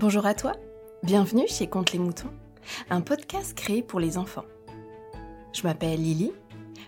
[0.00, 0.52] Bonjour à toi,
[1.02, 2.30] bienvenue chez Conte les moutons,
[2.88, 4.44] un podcast créé pour les enfants.
[5.52, 6.30] Je m'appelle Lily,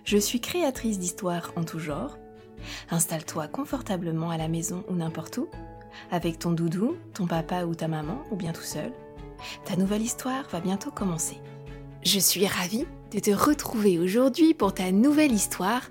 [0.05, 2.19] je suis créatrice d'histoires en tout genre.
[2.89, 5.49] Installe-toi confortablement à la maison ou n'importe où,
[6.13, 8.93] avec ton doudou, ton papa ou ta maman, ou bien tout seul.
[9.65, 11.39] Ta nouvelle histoire va bientôt commencer.
[12.05, 15.83] Je suis ravie de te retrouver aujourd'hui pour ta nouvelle histoire,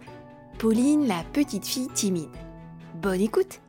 [0.57, 2.29] Pauline la petite fille timide.
[2.95, 3.59] Bonne écoute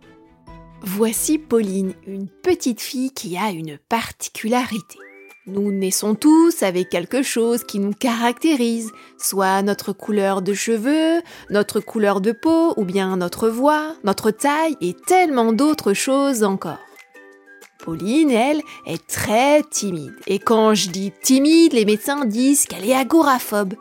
[0.82, 4.98] Voici Pauline, une petite fille qui a une particularité.
[5.46, 11.20] Nous naissons tous avec quelque chose qui nous caractérise, soit notre couleur de cheveux,
[11.50, 16.78] notre couleur de peau, ou bien notre voix, notre taille et tellement d'autres choses encore.
[17.84, 20.14] Pauline, elle, est très timide.
[20.26, 23.74] Et quand je dis timide, les médecins disent qu'elle est agoraphobe.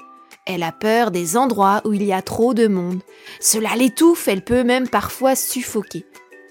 [0.46, 3.02] Elle a peur des endroits où il y a trop de monde.
[3.40, 6.06] Cela l'étouffe, elle peut même parfois suffoquer.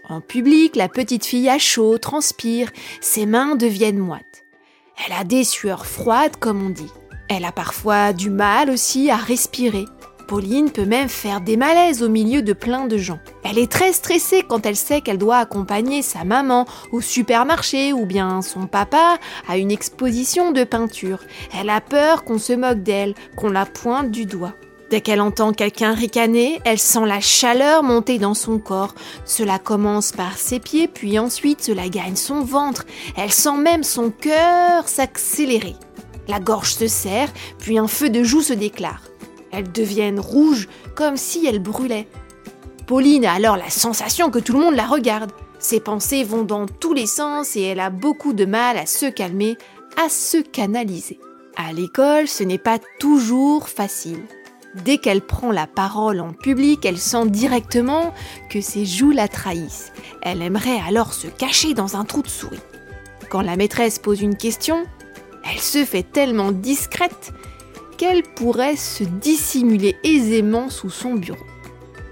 [0.09, 4.45] En public, la petite fille a chaud, transpire, ses mains deviennent moites.
[5.07, 6.91] Elle a des sueurs froides, comme on dit.
[7.29, 9.85] Elle a parfois du mal aussi à respirer.
[10.27, 13.19] Pauline peut même faire des malaises au milieu de plein de gens.
[13.45, 18.07] Elle est très stressée quand elle sait qu'elle doit accompagner sa maman au supermarché ou
[18.07, 21.21] bien son papa à une exposition de peinture.
[21.59, 24.55] Elle a peur qu'on se moque d'elle, qu'on la pointe du doigt.
[24.91, 28.95] Dès qu'elle entend quelqu'un ricaner, elle sent la chaleur monter dans son corps.
[29.27, 32.87] Cela commence par ses pieds, puis ensuite cela gagne son ventre.
[33.17, 35.77] Elle sent même son cœur s'accélérer.
[36.27, 39.03] La gorge se serre, puis un feu de joue se déclare.
[39.51, 42.09] Elles deviennent rouges, comme si elles brûlaient.
[42.87, 45.33] Pauline a alors la sensation que tout le monde la regarde.
[45.59, 49.07] Ses pensées vont dans tous les sens et elle a beaucoup de mal à se
[49.07, 49.59] calmer,
[50.03, 51.19] à se canaliser.
[51.57, 54.23] À l'école, ce n'est pas toujours facile.
[54.75, 58.13] Dès qu'elle prend la parole en public, elle sent directement
[58.51, 59.93] que ses joues la trahissent.
[60.23, 62.61] Elle aimerait alors se cacher dans un trou de souris.
[63.31, 64.85] Quand la maîtresse pose une question,
[65.51, 67.33] elle se fait tellement discrète
[67.97, 71.45] qu'elle pourrait se dissimuler aisément sous son bureau.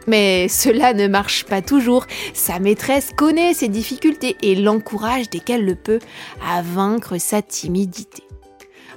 [0.06, 2.06] Mais cela ne marche pas toujours.
[2.32, 5.98] Sa maîtresse connaît ses difficultés et l'encourage dès qu'elle le peut
[6.46, 8.22] à vaincre sa timidité.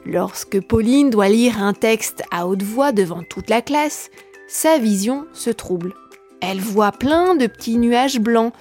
[0.06, 4.10] Lorsque Pauline doit lire un texte à haute voix devant toute la classe,
[4.48, 5.94] sa vision se trouble.
[6.42, 8.54] Elle voit plein de petits nuages blancs,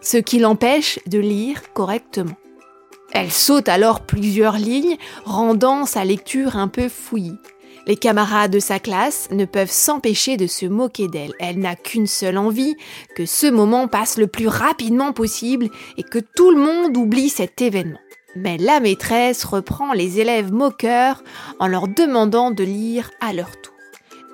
[0.00, 2.36] ce qui l'empêche de lire correctement.
[3.12, 7.38] Elle saute alors plusieurs lignes, rendant sa lecture un peu fouillie.
[7.86, 11.32] Les camarades de sa classe ne peuvent s'empêcher de se moquer d'elle.
[11.38, 12.74] Elle n'a qu'une seule envie,
[13.14, 17.62] que ce moment passe le plus rapidement possible et que tout le monde oublie cet
[17.62, 18.00] événement.
[18.36, 21.22] Mais la maîtresse reprend les élèves moqueurs
[21.58, 23.72] en leur demandant de lire à leur tour.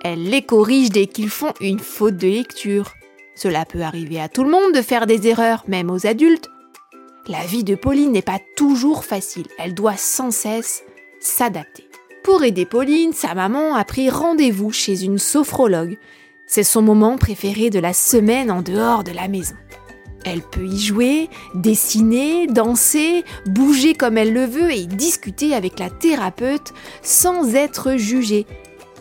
[0.05, 2.93] Elle les corrige dès qu'ils font une faute de lecture.
[3.37, 6.49] Cela peut arriver à tout le monde de faire des erreurs, même aux adultes.
[7.29, 10.83] La vie de Pauline n'est pas toujours facile, elle doit sans cesse
[11.21, 11.89] s'adapter.
[12.25, 15.99] Pour aider Pauline, sa maman a pris rendez-vous chez une sophrologue.
[16.47, 19.55] C'est son moment préféré de la semaine en dehors de la maison.
[20.25, 25.91] Elle peut y jouer, dessiner, danser, bouger comme elle le veut et discuter avec la
[25.91, 26.73] thérapeute
[27.03, 28.47] sans être jugée.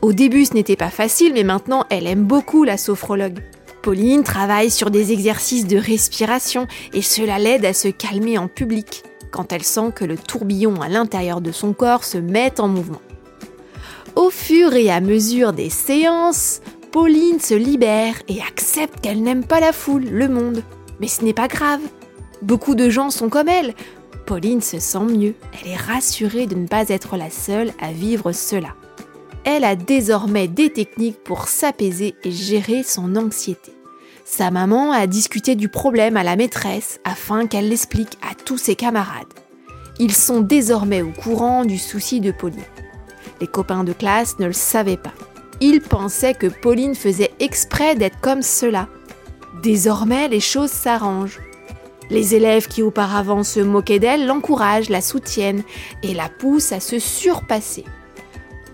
[0.02, 3.40] Au début ce n'était pas facile mais maintenant elle aime beaucoup la sophrologue.
[3.82, 9.04] Pauline travaille sur des exercices de respiration et cela l'aide à se calmer en public
[9.32, 13.02] quand elle sent que le tourbillon à l'intérieur de son corps se met en mouvement.
[14.16, 16.62] Au fur et à mesure des séances,
[16.92, 20.64] Pauline se libère et accepte qu'elle n'aime pas la foule, le monde.
[21.02, 21.82] Mais ce n'est pas grave.
[22.42, 23.74] Beaucoup de gens sont comme elle.
[24.26, 25.34] Pauline se sent mieux.
[25.60, 28.76] Elle est rassurée de ne pas être la seule à vivre cela.
[29.44, 33.74] Elle a désormais des techniques pour s'apaiser et gérer son anxiété.
[34.24, 38.76] Sa maman a discuté du problème à la maîtresse afin qu'elle l'explique à tous ses
[38.76, 39.34] camarades.
[40.00, 42.60] Ils sont désormais au courant du souci de Pauline.
[43.42, 45.14] Les copains de classe ne le savaient pas.
[45.60, 48.88] Ils pensaient que Pauline faisait exprès d'être comme cela
[49.62, 51.40] Désormais, les choses s'arrangent.
[52.10, 55.64] Les élèves qui auparavant se moquaient d'elle l'encouragent, la soutiennent
[56.04, 57.86] et la poussent à se surpasser.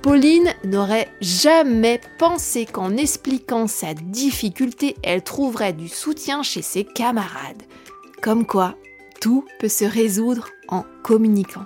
[0.01, 7.63] Pauline n'aurait jamais pensé qu'en expliquant sa difficulté, elle trouverait du soutien chez ses camarades.
[8.21, 8.75] Comme quoi,
[9.19, 11.65] tout peut se résoudre en communiquant.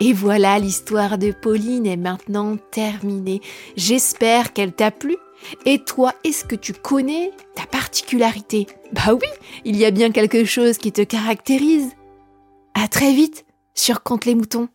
[0.00, 3.40] Et voilà, l'histoire de Pauline est maintenant terminée.
[3.76, 5.16] J'espère qu'elle t'a plu
[5.66, 8.66] et toi, est-ce que tu connais ta particularité?
[8.92, 9.28] Bah oui,
[9.64, 11.92] il y a bien quelque chose qui te caractérise.
[12.74, 13.44] À très vite
[13.74, 14.68] sur Compte les moutons.